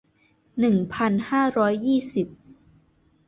[0.59, 2.27] หนึ่งพันห้าร้อยยี่สิบ